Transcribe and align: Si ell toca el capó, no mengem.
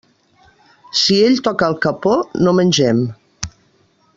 Si 1.01 1.17
ell 1.25 1.37
toca 1.49 1.69
el 1.73 1.77
capó, 1.85 2.15
no 2.47 2.55
mengem. 2.61 3.05